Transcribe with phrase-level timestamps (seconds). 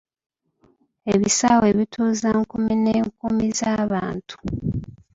[1.13, 4.35] Ebisaawe bituuza nkumi n'enkumi z'abantu.